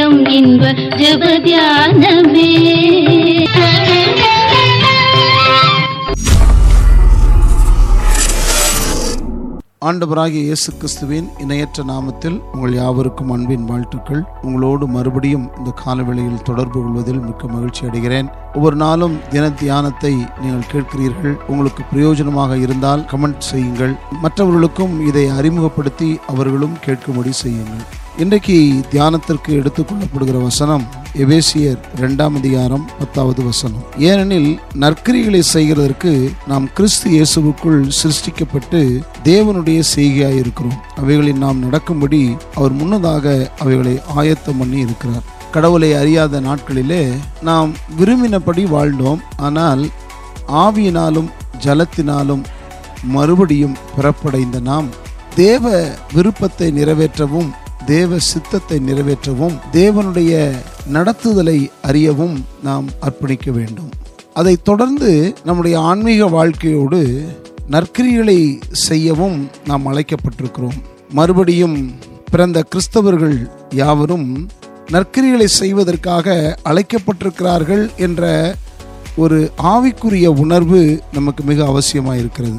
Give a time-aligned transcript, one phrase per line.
[0.00, 0.66] தரும் இன்ப
[0.98, 2.50] ஜபத்யானமே
[9.88, 14.22] ஆண்டவராகிய இயேசு கிறிஸ்துவின் இணையற்ற நாமத்தில் உங்கள் யாவருக்கும் அன்பின் வாழ்த்துக்கள்.
[14.46, 18.28] உங்களோடு மறுபடியும் இந்த காலவெளியில் தொடர்பு கொள்வதில் மிக்க மகிழ்ச்சி அடைகிறேன்.
[18.56, 20.12] ஒவ்வொரு நாளும் தின தியானத்தை
[20.42, 21.34] நீங்கள் கேட்கிறீர்கள்.
[21.52, 23.94] உங்களுக்கு பிரயோஜனமாக இருந்தால் கமெண்ட் செய்யுங்கள்.
[24.26, 27.84] மற்றவர்களுக்கும் இதை அறிமுகப்படுத்தி அவர்களும் கேட்கும்படி செய்யுங்கள்.
[28.18, 33.84] இன்றைக்கு தியானத்திற்கு எடுத்துக்கொள்ளப்படுகிற வசனம் எபேசியர் இரண்டாம் அதிகாரம் பத்தாவது வசனம்.
[33.98, 43.52] ஏனெனில் நற்கிரிகளை செய்கிறதற்கு நாம் கிறிஸ்து இயேசுவுக்குள் சிருஷ்டிக்கப்பட்டு தேவனுடைய செய்கையாய் இருக்கிறோம் அவைகளில் நாம் நடக்கும்படி அவர் முன்னதாக
[43.58, 45.24] அவைகளை ஆயத்தம் பண்ணி இருக்கிறார்.
[45.50, 49.18] கடவுளை அறியாத நாட்களிலே நாம் விரும்பினபடி வாழ்ந்தோம்.
[49.36, 49.90] ஆனால்
[50.48, 51.30] ஆவியினாலும்
[51.64, 52.44] ஜலத்தினாலும்
[53.02, 54.88] மறுபடியும் பிறப்படைந்த நாம்
[55.34, 57.50] தேவ விருப்பத்தை நிறைவேற்றவும்
[57.86, 60.50] தேவ சித்தத்தை நிறைவேற்றவும் தேவனுடைய
[60.92, 63.88] நடத்துதலை அறியவும் நாம் அர்ப்பணிக்க வேண்டும்.
[64.34, 67.28] அதை தொடர்ந்து நம்முடைய ஆன்மீக வாழ்க்கையோடு
[67.70, 70.78] நற்கிரிகளை செய்யவும் நாம் அழைக்கப்பட்டிருக்கிறோம்.
[71.10, 71.94] மறுபடியும்
[72.30, 74.48] பிறந்த கிறிஸ்தவர்கள் யாவரும்
[74.90, 78.54] நற்கிரிகளை செய்வதற்காக அழைக்கப்பட்டிருக்கிறார்கள் என்ற
[79.16, 82.58] ஒரு ஆவிக்குரிய உணர்வு நமக்கு மிக அவசியமாக இருக்கிறது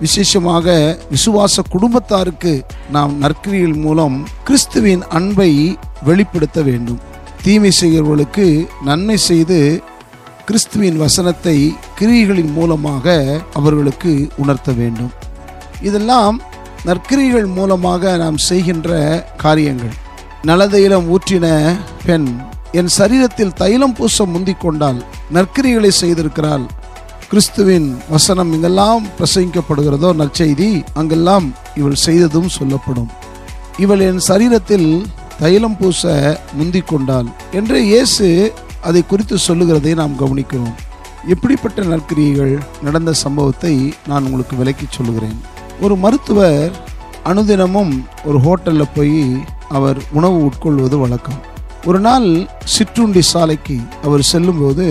[0.00, 6.98] விசேஷமாக விசுவாச குடும்பத்தாருக்கு நாம் நற்கிரிகள் மூலம் கிறிஸ்துவின் அன்பை வெளிப்படுத்த வேண்டும்.
[7.42, 9.82] தீமை செய்கிறவர்களுக்கு நன்மை செய்து
[10.44, 13.16] கிறிஸ்துவின் வசனத்தை கிரிகளின் மூலமாக
[13.52, 15.12] அவர்களுக்கு உணர்த்த வேண்டும்.
[15.82, 16.42] இதெல்லாம்
[16.84, 18.90] நற்கிரிகள் மூலமாக நாம் செய்கின்ற
[19.36, 19.94] காரியங்கள்.
[20.42, 22.36] நலதைலம் ஊற்றின பெண்
[22.72, 26.66] என் சரீரத்தில் தைலம் பூச முந்திக் கொண்டால் நற்கிரிகளை செய்திருக்கிறாள்.
[27.30, 33.08] கிறிஸ்துவின் வசனம் எங்கெல்லாம் பிரசங்கிக்கப்படுகிறதோ நற்செய்தி அங்கெல்லாம் இவள் செய்ததும் சொல்லப்படும்.
[33.78, 35.06] இவள் என் சரீரத்தில்
[35.40, 36.02] தைலம் பூச
[36.52, 37.26] முந்தி கொண்டாள்.
[37.52, 38.28] என்று இயேசு
[38.80, 40.76] அதை குறித்து சொல்லுகிறதை நாம் கவனிக்கிறோம்.
[41.34, 43.74] எப்படிப்பட்ட நற்கிரியைகள் நடந்த சம்பவத்தை
[44.06, 45.38] நான் உங்களுக்கு விளக்கி சொல்லுகிறேன்.
[45.80, 46.72] ஒரு மருத்துவர்
[47.24, 47.92] அனுதினமும்
[48.24, 49.20] ஒரு ஹோட்டலில் போய்
[49.68, 51.40] அவர் உணவு உட்கொள்வது வழக்கம்.
[51.84, 54.86] ஒரு நாள் சிற்றுண்டி சாலைக்கு அவர் செல்லும்போது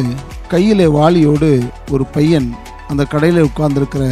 [0.48, 1.50] கையிலே வாளியோடு
[1.92, 2.56] ஒரு பையன்
[2.88, 4.06] அந்த கடையில் உட்கார்ந்துருக்கிற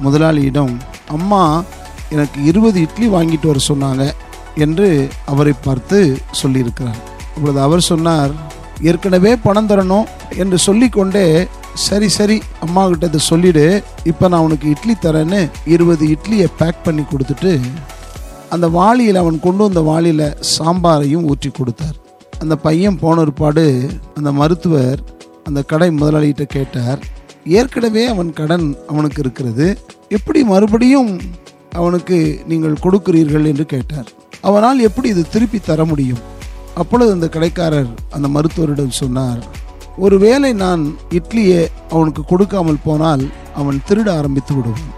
[0.00, 1.64] முதலாளியிடம் அம்மா
[2.10, 4.12] எனக்கு இருபது இட்லி வாங்கிட்டு வர சொன்னாங்க
[4.54, 7.00] என்று அவரை பார்த்து சொல்லியிருக்கிறார்.
[7.34, 8.32] அப்பொழுது அவர் சொன்னார்
[8.82, 14.94] ஏற்கனவே பணம் தரணும் என்று சொல்லிக்கொண்டே சரி சரி அம்மா கிட்ட இதை சொல்லிடு இப்போ நான் உனக்கு இட்லி
[14.94, 17.60] தரேன்னு இருபது இட்லியை பேக் பண்ணி கொடுத்துட்டு
[18.48, 21.96] அந்த வாளியில் அவன் கொண்டு வந்த வாளியில் சாம்பாரையும் ஊற்றி கொடுத்தார்.
[22.40, 25.00] அந்த பையன் போன ஒருபாடு அந்த மருத்துவர்
[25.48, 27.00] அந்த கடை முதலாளிகிட்ட கேட்டார்.
[27.58, 29.66] ஏற்கனவே அவன் கடன் அவனுக்கு இருக்கிறது.
[30.16, 31.12] எப்படி மறுபடியும்
[31.80, 32.18] அவனுக்கு
[32.50, 34.08] நீங்கள் கொடுக்கிறீர்கள் என்று கேட்டார்.
[34.48, 36.22] அவனால் எப்படி இது திருப்பி தர முடியும்?
[36.82, 39.40] அப்பொழுது அந்த கடைக்காரர் அந்த மருத்துவரிடம் சொன்னார்
[40.04, 40.82] ஒருவேளை நான்
[41.18, 41.60] இட்லியை
[41.94, 43.24] அவனுக்கு கொடுக்காமல் போனால்
[43.60, 44.90] அவன் திருட ஆரம்பித்து விடுவான்.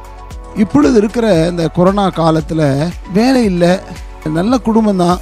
[0.62, 2.69] இப்பொழுது இருக்கிற இந்த கொரோனா காலத்தில்
[3.16, 3.72] வேலை இல்லை
[4.38, 5.20] நல்ல குடும்பம் தான்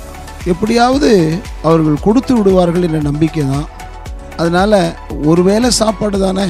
[0.53, 1.10] எப்படியாவது
[1.69, 3.66] அவர்கள் கொடுத்து விடுவார்கள் என்ற நம்பிக்கை தான்
[4.36, 4.78] அதனால்
[5.24, 6.47] ஒருவேளை சாப்பாடு தானே?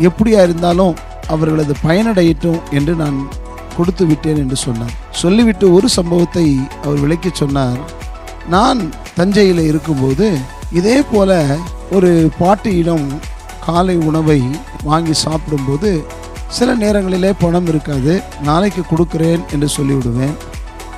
[0.00, 0.94] எப்படியா இருந்தாலும்
[1.28, 3.28] அவர்களது பயனடையட்டும் என்று நான்
[3.76, 4.94] கொடுத்து விட்டேன் என்று சொன்னார்.
[5.10, 6.46] சொல்லிவிட்டு ஒரு சம்பவத்தை
[6.84, 7.80] அவர் விளக்கி சொன்னார்.
[8.48, 8.80] நான்
[9.14, 10.26] தஞ்சையில் இருக்கும்போது
[10.72, 11.46] இதே போல
[11.90, 13.06] ஒரு பாட்டியிடம்
[13.66, 14.40] காலை உணவை
[14.84, 15.90] வாங்கி சாப்பிடும்போது
[16.48, 20.36] சில நேரங்களிலே பணம் இருக்காது நாளைக்கு கொடுக்குறேன் என்று சொல்லிவிடுவேன்.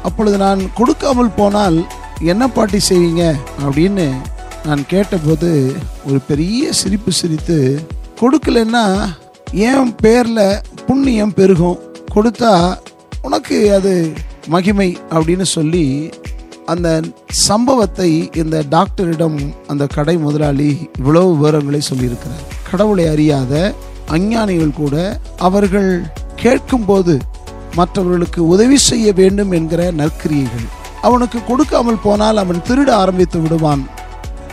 [0.03, 1.78] அப்பொழுது நான் கொடுக்காமல் போனால்
[2.22, 3.25] என்ன பாட்டி செய்வீங்க?
[3.66, 4.06] அப்படின்னு
[4.69, 5.51] நான் கேட்டபோது
[6.09, 7.59] ஒரு பெரிய சிரிப்பு சிரித்து
[8.21, 8.83] கொடுக்கலன்னா
[9.69, 11.79] என் பேரில் புண்ணியம் பெருகும்.
[12.15, 12.53] கொடுத்தா
[13.27, 13.93] உனக்கு அது
[14.55, 15.84] மகிமை அப்படின்னு சொல்லி
[16.73, 16.89] அந்த
[17.49, 18.11] சம்பவத்தை
[18.43, 22.47] இந்த டாக்டரிடம் அந்த கடை முதலாளி இவ்வளவு விவரங்களை சொல்லியிருக்கிறார்.
[22.71, 23.75] கடவுளை அறியாத
[24.17, 24.97] அஞ்ஞானிகள் கூட
[25.49, 25.91] அவர்கள்
[26.45, 27.15] கேட்கும்போது
[27.75, 30.67] மற்றவர்களுக்கு உதவி செய்ய வேண்டும் என்கிற நற்கிரியைகள்.
[31.03, 33.85] அவனுக்கு கொடுக்காமல் போனால் அவன் திருட ஆரம்பித்து விடுவான்.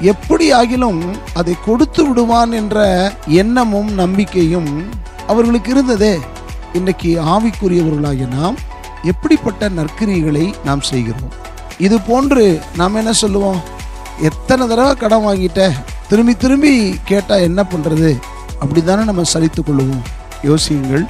[0.01, 1.01] எப்படி ஆகிலும்
[1.33, 4.91] அதை கொடுத்து விடுவான் என்ற எண்ணமும் நம்பிக்கையும்
[5.27, 6.19] அவர்களுக்கு இருந்ததே.
[6.73, 8.55] இன்றைக்கு ஆவிக்குரியவர்களாகிய நாம்
[9.03, 11.33] எப்படிப்பட்ட நற்கிரிகளை நாம் செய்கிறோம்?
[11.77, 13.61] இது போன்று நாம் என்ன சொல்லுவோம்?
[14.21, 15.71] எத்தனை தடவை கடன் வாங்கிட்ட
[16.07, 18.19] திரும்பி திரும்பி கேட்டால் என்ன பண்ணுறது
[18.59, 20.03] அப்படித்தானே நம்ம சலித்து கொள்ளுவோம்.
[20.43, 21.05] யோசியுங்கள்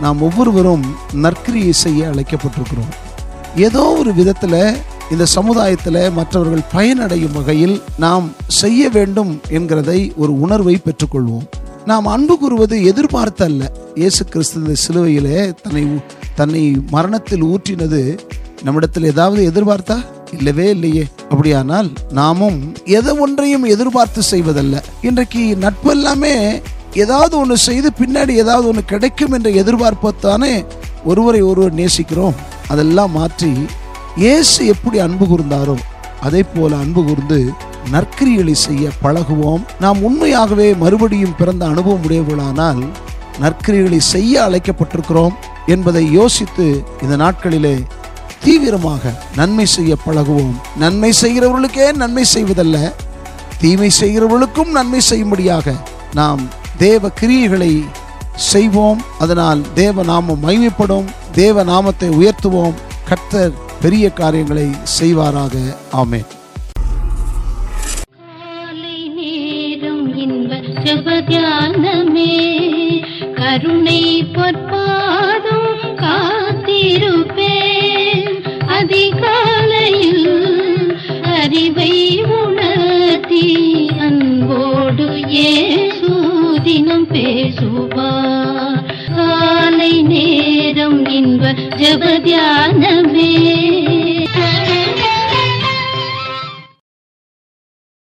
[0.00, 2.92] நாம் ஒவ்வொருவரும் நற்கிரியை செய்ய அழைக்கப்பட்டிருக்கிறோம்.
[3.56, 11.46] ஏதோ ஒரு விதத்தில் இந்த சமுதாயத்தில் மற்றவர்கள் பயனடையும் வகையில் நாம் செய்ய வேண்டும் என்கிறதை ஒரு உணர்வை பெற்றுக்கொள்வோம்.
[11.86, 15.84] நாம் அன்பு கூறுவது எதிர்பார்த்த அல்ல இயேசு கிறிஸ்து சிலுவையிலே தன்னை
[16.34, 18.18] தன்னை மரணத்தில் ஊற்றினது
[18.62, 19.96] நம்மிடத்தில் ஏதாவது எதிர்பார்த்தா?
[20.32, 21.04] இல்லவே இல்லையே.
[21.30, 24.82] அப்படியானால் நாமும் எதை ஒன்றையும் எதிர்பார்த்து செய்வதல்ல.
[25.02, 26.60] இன்றைக்கு நட்பு எல்லாமே
[26.94, 30.64] ஏதாவது ஒன்று செய்து பின்னாடி ஏதாவது ஒன்று கிடைக்கும் என்ற எதிர்பார்ப்பத்தானே
[31.04, 32.38] ஒருவரை ஒருவர் நேசிக்கிறோம்.
[32.68, 33.52] அதெல்லாம் மாற்றி
[34.22, 35.74] இயேசு எப்படி அன்பு கூர்ந்தாரோ
[36.26, 37.36] அதே போல அன்பு கூர்ந்து
[37.92, 39.62] நற்கிரிகளை செய்ய பழகுவோம்.
[39.82, 42.80] நாம் உண்மையாகவே மறுபடியும் பிறந்த அனுபவம் உடையவர்களானால்
[43.42, 45.36] நற்கிரிகளை செய்ய அழைக்கப்பட்டிருக்கிறோம்
[45.74, 46.66] என்பதை யோசித்து
[47.02, 47.76] இந்த நாட்களிலே
[48.44, 50.56] தீவிரமாக நன்மை செய்ய பழகுவோம்.
[50.82, 52.76] நன்மை செய்கிறவர்களுக்கே நன்மை செய்வதல்ல
[53.62, 55.76] தீமை செய்கிறவர்களுக்கும் நன்மை செய்யும்படியாக
[56.20, 56.42] நாம்
[56.84, 57.72] தேவ கிரியைகளை
[58.50, 59.00] செய்வோம்.
[59.18, 61.08] அதனால் தேவ நாமம் மகிமைப்படும்
[61.40, 62.76] தேவ நாமத்தை உயர்த்துவோம்.
[63.08, 63.52] கர்த்தர்
[63.82, 64.70] பெரிய காரியங்களை
[65.00, 65.76] செய்வாராக.
[65.92, 66.26] ஆமேன்.
[68.16, 70.60] காலை நேரம் இன்ப
[73.34, 78.42] கருணை பொற்பாதம் காத்திருப்பேன்.
[78.66, 88.96] அதிகாலையில் அறிவை உணர்த்தி அன்போடு ஏ சூதினம் பேசுவார்.
[89.78, 93.28] காலை நேரம் இன்ப ஜபத்தியானமே